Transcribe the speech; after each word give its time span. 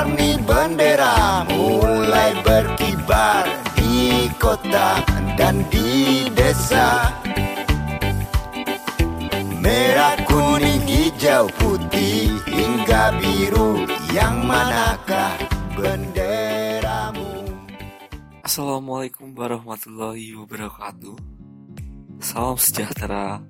warni 0.00 0.40
bendera 0.48 1.44
mulai 1.52 2.32
berkibar 2.40 3.44
di 3.76 4.32
kota 4.40 5.04
dan 5.36 5.60
di 5.68 6.24
desa. 6.32 7.12
Merah, 9.60 10.16
kuning, 10.24 10.88
hijau, 10.88 11.52
putih 11.60 12.32
hingga 12.48 13.12
biru 13.20 13.84
Yang 14.16 14.36
manakah 14.48 15.36
benderamu? 15.76 17.60
Assalamualaikum 18.40 19.36
warahmatullahi 19.36 20.32
wabarakatuh. 20.32 21.12
Salam 22.24 22.56
sejahtera 22.56 23.44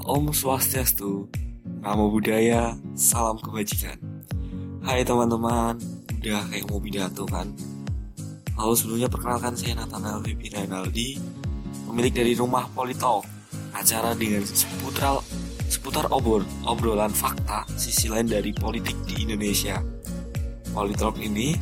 Om 0.00 0.32
Swastiastu 0.32 1.28
Namo 1.84 2.08
Buddhaya 2.08 2.72
Salam 2.96 3.36
kebajikan 3.36 4.09
Hai 4.80 5.04
teman-teman 5.04 5.76
Udah 6.20 6.40
kayak 6.48 6.64
mau 6.72 6.80
pidato 6.80 7.28
kan 7.28 7.52
Lalu 8.56 8.74
sebelumnya 8.76 9.08
perkenalkan 9.12 9.52
saya 9.52 9.76
Nathanael 9.76 10.24
Bibi 10.24 10.48
Renaldi 10.56 11.20
Pemilik 11.84 12.12
dari 12.12 12.32
Rumah 12.32 12.64
Politalk 12.72 13.28
Acara 13.76 14.16
dengan 14.16 14.40
seputar 14.44 15.20
seputar 15.70 16.10
obor, 16.10 16.42
obrolan 16.66 17.14
fakta 17.14 17.62
sisi 17.78 18.10
lain 18.10 18.26
dari 18.26 18.50
politik 18.50 18.98
di 19.06 19.22
Indonesia. 19.22 19.78
Politalk 20.74 21.14
ini 21.22 21.54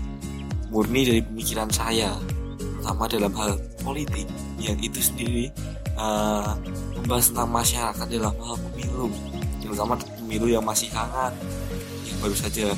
murni 0.73 1.05
dari 1.05 1.21
pemikiran 1.21 1.69
saya, 1.69 2.17
terutama 2.57 3.05
dalam 3.05 3.33
hal 3.37 3.61
politik 3.85 4.25
yang 4.57 4.81
itu 4.81 5.05
sendiri 5.05 5.53
uh, 6.01 6.57
membahas 6.97 7.29
tentang 7.29 7.53
masyarakat 7.53 8.07
dalam 8.09 8.33
hal 8.41 8.57
pemilu, 8.73 9.13
terutama 9.61 10.01
pemilu 10.01 10.47
yang 10.49 10.65
masih 10.65 10.89
hangat, 10.97 11.37
yang 12.09 12.17
baru 12.25 12.37
saja 12.37 12.73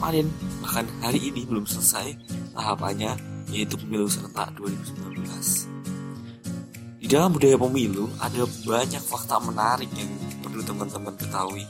kemarin 0.00 0.32
bahkan 0.64 0.88
hari 1.04 1.28
ini 1.28 1.44
belum 1.44 1.68
selesai 1.68 2.16
tahapannya 2.56 3.20
yaitu 3.52 3.76
pemilu 3.76 4.08
serentak 4.08 4.48
2019. 4.56 7.04
Di 7.04 7.04
dalam 7.04 7.36
budaya 7.36 7.60
pemilu 7.60 8.08
ada 8.16 8.48
banyak 8.64 9.04
fakta 9.04 9.36
menarik 9.44 9.92
yang 9.92 10.08
perlu 10.40 10.64
teman-teman 10.64 11.12
ketahui. 11.20 11.68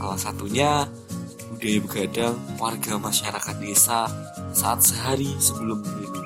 Salah 0.00 0.16
satunya 0.16 0.88
budaya 1.52 1.78
begadang 1.84 2.40
warga 2.56 2.96
masyarakat 2.96 3.56
desa 3.60 4.08
saat 4.56 4.80
sehari 4.80 5.28
sebelum 5.36 5.84
pemilu. 5.84 6.24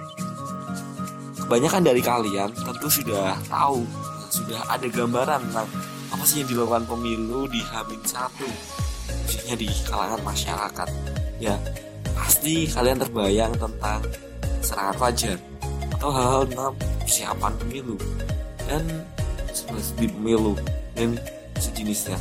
Kebanyakan 1.42 1.90
dari 1.90 2.06
kalian 2.06 2.54
tentu 2.54 2.86
sudah 2.86 3.34
tahu, 3.50 3.82
sudah 4.30 4.62
ada 4.70 4.86
gambaran 4.86 5.42
tentang 5.50 5.66
apa 6.06 6.22
sih 6.22 6.46
yang 6.46 6.54
dilakukan 6.54 6.86
pemilu 6.86 7.50
di 7.50 7.58
Hamin 7.66 7.98
satu, 8.06 8.46
khususnya 9.46 9.62
di 9.62 9.70
kalangan 9.86 10.20
masyarakat. 10.26 10.88
Ya, 11.38 11.54
pasti 12.18 12.66
kalian 12.66 12.98
terbayang 12.98 13.54
tentang 13.54 14.02
serangan 14.58 14.96
fajar 14.98 15.38
atau 15.94 16.10
hal-hal 16.10 16.42
tentang 16.50 16.74
persiapan 17.06 17.52
pemilu 17.62 17.94
dan 18.66 18.82
di 20.02 20.06
pemilu 20.10 20.58
dan 20.98 21.14
sejenisnya. 21.62 22.18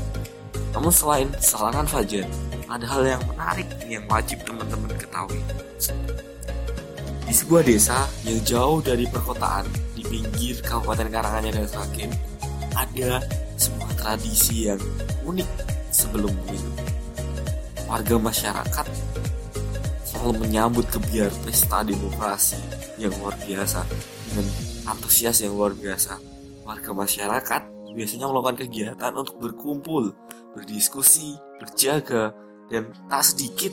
Namun 0.70 0.94
selain 0.94 1.30
serangan 1.42 1.90
fajar, 1.90 2.30
ada 2.70 2.86
hal 2.86 3.02
yang 3.18 3.22
menarik 3.26 3.68
yang 3.90 4.06
wajib 4.06 4.38
teman-teman 4.46 4.94
ketahui. 4.94 5.42
Di 7.26 7.34
sebuah 7.34 7.66
desa 7.66 8.06
yang 8.22 8.38
jauh 8.46 8.86
dari 8.86 9.10
perkotaan, 9.10 9.66
di 9.98 10.06
pinggir 10.06 10.62
Kabupaten 10.62 11.10
Karanganyar 11.10 11.58
dan 11.58 11.68
Sragen, 11.74 12.12
ada 12.78 13.18
sebuah 13.58 13.92
tradisi 13.98 14.70
yang 14.70 14.80
unik 15.26 15.50
sebelum 15.90 16.30
pemilu. 16.46 16.75
Warga 17.86 18.16
masyarakat 18.18 18.88
selalu 20.06 20.48
menyambut 20.48 20.90
kebiar 20.90 21.30
pesta 21.46 21.86
demokrasi 21.86 22.58
yang 22.98 23.14
luar 23.22 23.38
biasa 23.46 23.86
dengan 24.32 24.46
antusias 24.90 25.46
yang 25.46 25.54
luar 25.54 25.78
biasa. 25.78 26.18
Warga 26.66 26.92
masyarakat 26.98 27.62
biasanya 27.96 28.28
melakukan 28.28 28.68
kegiatan 28.68 29.12
untuk 29.16 29.40
berkumpul, 29.40 30.12
berdiskusi, 30.52 31.40
berjaga, 31.64 32.36
dan 32.68 32.92
tak 33.08 33.24
sedikit 33.24 33.72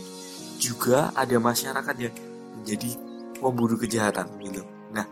juga 0.62 1.10
ada 1.18 1.34
masyarakat 1.42 1.96
yang 1.98 2.14
menjadi 2.62 2.94
pemburu 3.42 3.74
kejahatan 3.74 4.30
gitu. 4.38 4.62
Nah, 4.94 5.02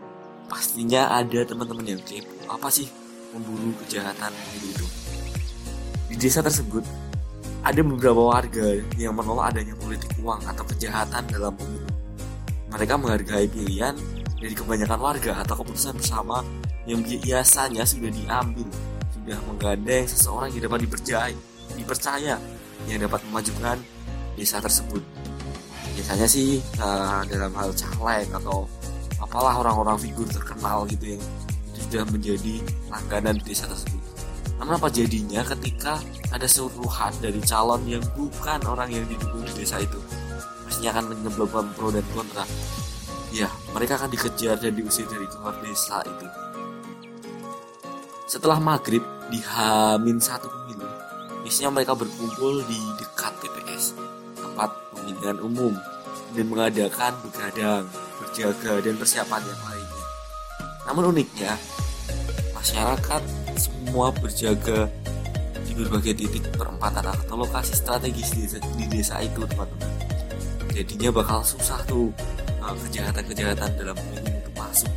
pastinya 0.46 1.10
ada 1.10 1.42
teman-teman 1.42 1.98
yang 1.98 2.02
kepo 2.06 2.30
apa 2.46 2.70
sih 2.70 2.86
pemburu 3.34 3.74
kejahatan 3.82 4.30
gitu. 4.62 4.86
Di 6.06 6.14
desa 6.14 6.38
tersebut 6.38 6.86
ada 7.60 7.80
beberapa 7.84 8.22
warga 8.24 8.80
yang 8.96 9.12
menolak 9.12 9.52
adanya 9.52 9.76
politik 9.76 10.08
uang 10.24 10.40
atau 10.48 10.64
kejahatan 10.64 11.28
dalam 11.28 11.52
pemilu. 11.52 11.88
Mereka 12.72 12.94
menghargai 12.96 13.46
pilihan 13.50 13.94
dari 14.40 14.54
kebanyakan 14.56 15.00
warga 15.00 15.32
atau 15.44 15.60
keputusan 15.60 16.00
bersama 16.00 16.40
yang 16.88 17.04
biasanya 17.04 17.84
sudah 17.84 18.08
diambil 18.08 18.68
sudah 19.20 19.38
menggandeng 19.44 20.08
seseorang 20.08 20.48
yang 20.56 20.64
dapat 20.64 20.88
dipercaya, 20.88 21.36
dipercaya 21.76 22.34
yang 22.88 22.98
dapat 23.04 23.20
memajukan 23.28 23.76
desa 24.34 24.56
tersebut. 24.64 25.04
Biasanya 25.92 26.24
sih 26.24 26.64
uh, 26.80 27.20
dalam 27.28 27.52
hal 27.52 27.76
caleg 27.76 28.24
atau 28.32 28.64
apalah 29.20 29.60
orang-orang 29.60 30.00
figur 30.00 30.24
terkenal 30.24 30.88
gitu 30.88 31.14
yang 31.14 31.22
sudah 31.76 32.02
menjadi 32.08 32.64
langganan 32.88 33.36
desa 33.44 33.68
tersebut. 33.68 33.99
Namun 34.60 34.76
apa 34.76 34.92
jadinya 34.92 35.40
ketika 35.56 35.96
ada 36.28 36.44
seruhan 36.44 37.16
dari 37.24 37.40
calon 37.40 37.80
yang 37.88 38.04
bukan 38.12 38.60
orang 38.68 38.92
yang 38.92 39.08
didukung 39.08 39.40
di 39.48 39.64
desa 39.64 39.80
itu? 39.80 39.96
Pastinya 40.68 41.00
akan 41.00 41.16
menyebabkan 41.16 41.66
pro 41.72 41.88
dan 41.88 42.04
kontra. 42.12 42.44
Ya, 43.32 43.48
mereka 43.72 43.96
akan 43.96 44.12
dikejar 44.12 44.60
dan 44.60 44.76
diusir 44.76 45.08
dari 45.08 45.24
keluar 45.32 45.56
desa 45.64 46.04
itu. 46.04 46.26
Setelah 48.28 48.60
maghrib 48.60 49.02
di 49.32 49.40
Hamin 49.42 50.20
satu 50.20 50.46
pemilu, 50.46 50.86
biasanya 51.42 51.72
mereka 51.72 51.96
berkumpul 51.96 52.62
di 52.68 52.78
dekat 53.00 53.32
TPS, 53.40 53.96
tempat 54.38 54.70
pemilihan 54.92 55.40
umum, 55.40 55.74
dan 56.36 56.46
mengadakan 56.46 57.16
begadang, 57.26 57.84
berjaga, 58.22 58.78
dan 58.84 58.94
persiapan 58.94 59.42
yang 59.42 59.60
lainnya. 59.66 60.06
Namun 60.86 61.04
uniknya, 61.16 61.58
masyarakat 62.54 63.39
semua 63.90 64.14
berjaga 64.14 64.86
di 65.66 65.74
berbagai 65.74 66.14
titik 66.22 66.46
perempatan 66.54 67.10
atau 67.10 67.42
lokasi 67.42 67.74
strategis 67.74 68.30
di 68.38 68.46
desa, 68.46 68.58
di 68.78 68.86
desa 68.86 69.18
itu, 69.18 69.42
teman-teman. 69.42 69.90
Jadinya 70.70 71.10
bakal 71.10 71.42
susah 71.42 71.82
tuh 71.90 72.14
kejahatan-kejahatan 72.86 73.66
dalam 73.74 73.98
pemilu 73.98 74.30
itu 74.30 74.50
masuk 74.54 74.92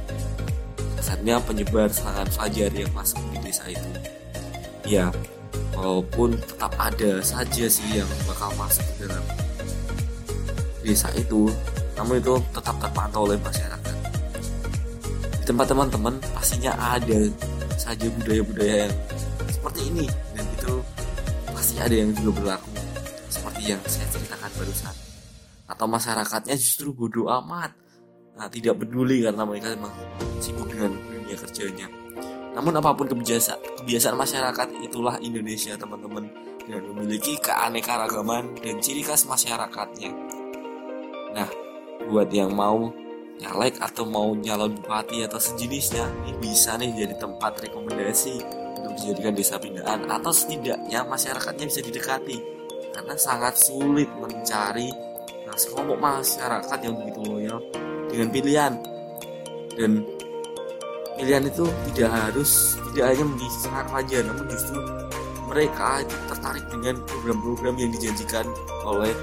Saatnya 1.02 1.42
penyebar 1.42 1.90
serangan 1.90 2.30
fajar 2.38 2.70
yang 2.70 2.94
masuk 2.94 3.18
di 3.34 3.42
desa 3.42 3.66
itu. 3.66 3.90
Ya, 4.86 5.09
walaupun 5.74 6.38
tetap 6.38 6.78
ada 6.78 7.18
saja 7.26 7.66
sih 7.66 7.98
yang 7.98 8.06
bakal 8.30 8.53
masuk 8.62 8.86
ke 8.94 9.09
dalam 9.09 9.26
desa 10.86 11.09
itu, 11.18 11.50
namun 11.98 12.22
itu 12.22 12.38
tetap 12.53 12.78
terpantau 12.78 13.26
oleh 13.26 13.42
masyarakat. 13.42 13.96
Di 15.42 15.44
tempat 15.50 15.66
teman-teman 15.74 16.22
pastinya 16.38 16.78
ada 16.78 17.26
saja 17.84 18.08
budaya-budaya 18.08 18.88
yang 18.88 18.96
seperti 19.52 19.82
ini. 19.92 20.06
Dan 20.32 20.46
itu 20.56 20.74
pasti 21.52 21.76
ada 21.84 21.92
yang 21.92 22.16
juga 22.16 22.32
berlaku. 22.40 22.72
Seperti 23.28 23.62
yang 23.76 23.82
saya 23.84 24.08
ceritakan 24.08 24.52
barusan. 24.56 24.96
Atau 25.68 25.86
masyarakatnya 25.92 26.56
justru 26.56 26.96
bodoh 26.96 27.28
amat. 27.44 27.76
Nah, 28.40 28.48
tidak 28.50 28.80
peduli 28.82 29.22
karena 29.22 29.44
mereka 29.44 29.76
memang 29.76 29.94
sibuk 30.40 30.72
dengan 30.72 30.96
dunia 30.96 31.38
kerjanya. 31.38 31.88
Namun 32.53 32.74
apa 32.80 32.94
pun 32.96 33.09
kebiasaan 33.09 33.84
kebiasaan 33.84 34.16
masyarakat 34.18 34.68
itulah 34.86 35.20
Indonesia 35.20 35.76
teman-teman. 35.76 36.32
Dengan 36.64 36.96
memiliki 36.96 37.36
keanekaragaman 37.44 38.64
dan 38.64 38.79
ciri 38.79 39.03
khas 39.03 39.28
masyarakatnya. 39.28 40.16
Nah, 41.36 41.50
buat 42.08 42.32
yang 42.32 42.56
mau 42.56 43.03
nyalek 43.41 43.82
atau 43.82 44.06
mau 44.06 44.34
nyalon 44.38 44.78
bupati 44.78 45.26
atau 45.26 45.41
sejenisnya, 45.41 46.06
ini 46.26 46.38
bisa 46.38 46.78
nih 46.78 46.94
jadi 46.94 47.16
tempat 47.18 47.64
rekomendasi 47.66 48.44
untuk 48.78 48.94
dijadikan 49.00 49.34
desa 49.34 49.56
pindahan 49.58 50.06
atau 50.06 50.30
setidaknya 50.30 51.02
masyarakatnya 51.08 51.66
bisa 51.66 51.82
didekati. 51.82 52.38
Karena 52.94 53.18
sangat 53.18 53.58
sulit 53.58 54.09
mencari 54.22 54.94
nah, 55.50 55.58
sekelompok 55.58 55.97
masyarakat 55.97 56.80
yang 56.85 56.94
begitu 57.02 57.20
loyal 57.26 57.59
dengan 58.12 58.28
pilihan. 58.30 58.74
Dan 59.74 60.06
pilihan 61.18 61.50
itu 61.50 61.66
tidak 61.94 62.12
harus 62.14 62.78
tidak 62.94 63.06
hanya 63.14 63.26
menjadi 63.26 63.86
wajar 63.90 64.22
namun 64.26 64.46
justru 64.50 64.79
mereka 65.50 66.02
itu 66.02 66.16
tertarik 66.29 66.66
dengan 66.70 66.96
program-program 67.06 67.76
yang 67.78 67.91
dijanjikan 67.94 68.46
oleh 68.86 69.14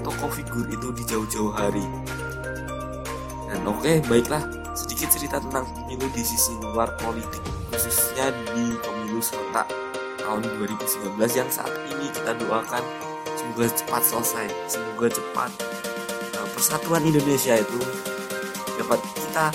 tokoh 0.00 0.30
figur 0.32 0.64
itu 0.72 0.88
di 0.96 1.02
jauh-jauh 1.04 1.52
hari 1.52 1.84
oke 3.66 4.04
baiklah 4.06 4.44
sedikit 4.72 5.10
cerita 5.10 5.42
tentang 5.42 5.66
pemilu 5.74 6.06
di 6.14 6.22
sisi 6.22 6.54
luar 6.62 6.94
politik 7.00 7.42
khususnya 7.74 8.30
di 8.54 8.76
pemilu 8.80 9.18
serentak 9.18 9.66
tahun 10.20 10.46
2019 10.62 11.18
yang 11.34 11.50
saat 11.50 11.72
ini 11.90 12.06
kita 12.14 12.36
doakan 12.38 12.84
semoga 13.34 13.66
cepat 13.72 14.02
selesai 14.04 14.46
semoga 14.70 15.10
cepat 15.10 15.50
persatuan 16.60 17.00
Indonesia 17.08 17.56
itu 17.56 17.80
dapat 18.76 19.00
kita 19.16 19.48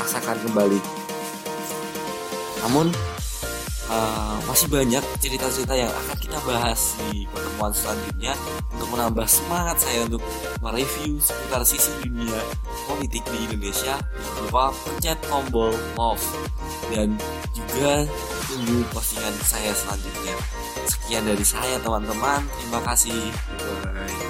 rasakan 0.00 0.40
kembali. 0.40 0.80
Namun 2.64 2.88
uh, 3.90 4.36
masih 4.46 4.68
banyak 4.70 5.02
cerita-cerita 5.22 5.74
yang 5.74 5.90
akan 5.90 6.16
kita 6.18 6.38
bahas 6.46 6.94
di 7.10 7.26
pertemuan 7.30 7.72
selanjutnya 7.74 8.32
untuk 8.72 8.88
menambah 8.92 9.26
semangat 9.26 9.76
saya 9.80 10.04
untuk 10.06 10.22
mereview 10.62 11.18
seputar 11.18 11.62
sisi 11.66 11.90
dunia 12.02 12.40
politik 12.86 13.22
di 13.30 13.38
Indonesia. 13.50 13.98
Jangan 13.98 14.42
lupa 14.46 14.64
pencet 14.84 15.18
tombol 15.26 15.72
love 15.98 16.24
dan 16.94 17.16
juga 17.54 18.06
tunggu 18.46 18.84
postingan 18.94 19.34
saya 19.42 19.72
selanjutnya. 19.74 20.34
Sekian 20.86 21.24
dari 21.26 21.44
saya 21.46 21.76
teman-teman. 21.82 22.46
Terima 22.62 22.80
kasih. 22.86 23.20
Bye. 23.82 24.25